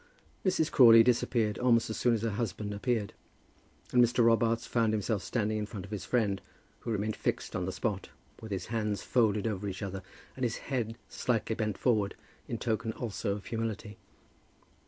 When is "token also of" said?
12.57-13.45